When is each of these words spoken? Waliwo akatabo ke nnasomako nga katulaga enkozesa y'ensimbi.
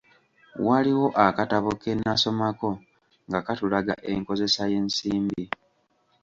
Waliwo 0.67 1.07
akatabo 1.25 1.69
ke 1.81 1.91
nnasomako 1.97 2.69
nga 3.27 3.39
katulaga 3.47 3.93
enkozesa 4.11 4.63
y'ensimbi. 4.71 5.43